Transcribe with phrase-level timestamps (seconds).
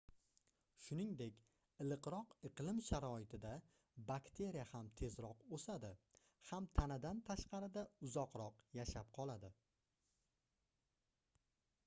[0.83, 1.35] shuningdek
[1.83, 3.51] iliqroq iqlim sharoitida
[4.07, 5.91] bakteriya ham tezroq oʻsadi
[6.53, 9.53] ham tanadan tashqarida uzoqroq yashab qoladi